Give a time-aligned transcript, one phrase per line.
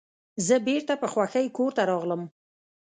[0.47, 2.21] زه بیرته په خوښۍ کور ته راغلم.